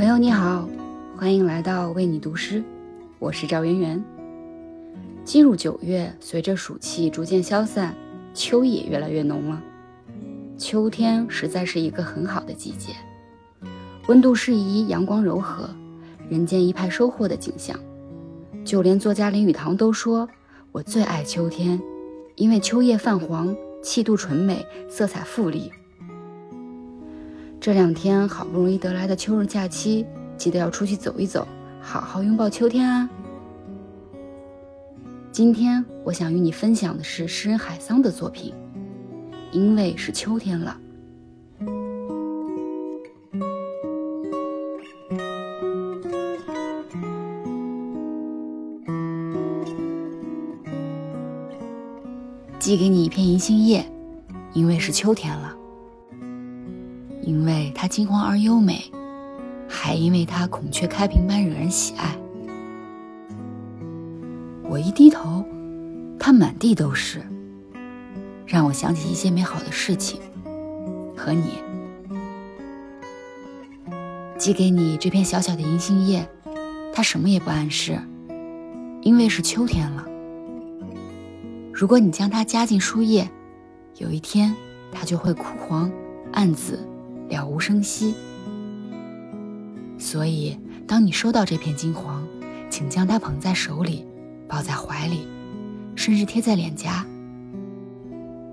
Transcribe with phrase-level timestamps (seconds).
[0.00, 0.66] 朋友你好，
[1.14, 2.64] 欢迎来到为你读诗，
[3.18, 4.02] 我是赵媛媛。
[5.26, 7.94] 进入九月，随着暑气逐渐消散，
[8.32, 9.62] 秋也越来越浓了。
[10.56, 12.94] 秋天实在是一个很好的季节，
[14.08, 15.68] 温度适宜，阳光柔和，
[16.30, 17.78] 人间一派收获的景象。
[18.64, 20.26] 就连作家林语堂都说
[20.72, 21.78] ：“我最爱秋天，
[22.36, 25.70] 因为秋叶泛黄，气度纯美，色彩富丽。”
[27.60, 30.06] 这两天好不容易得来的秋日假期，
[30.38, 31.46] 记得要出去走一走，
[31.82, 33.06] 好好拥抱秋天啊！
[35.30, 38.54] 今天我想与你分享的是诗人海桑的作品，
[39.52, 40.74] 因为是秋天了。
[52.58, 53.84] 寄给你一片银杏叶，
[54.54, 55.59] 因为是秋天了。
[57.30, 58.90] 因为它金黄而优美，
[59.68, 62.18] 还因为它孔雀开屏般惹人喜爱。
[64.64, 65.44] 我一低头，
[66.18, 67.22] 它满地都是，
[68.44, 70.20] 让我想起一些美好的事情
[71.16, 71.52] 和你。
[74.36, 76.28] 寄给你这片小小的银杏叶，
[76.92, 77.96] 它什么也不暗示，
[79.02, 80.04] 因为是秋天了。
[81.72, 83.30] 如果你将它夹进书页，
[83.98, 84.52] 有一天
[84.90, 85.88] 它就会枯黄、
[86.32, 86.84] 暗紫。
[87.30, 88.14] 了无声息。
[89.98, 92.22] 所以，当你收到这片金黄，
[92.68, 94.06] 请将它捧在手里，
[94.46, 95.26] 抱在怀里，
[95.96, 97.06] 甚至贴在脸颊。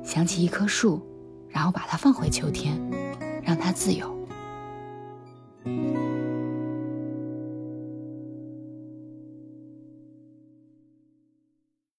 [0.03, 1.05] 想起一棵树，
[1.49, 2.79] 然后把它放回秋天，
[3.43, 4.15] 让它自由。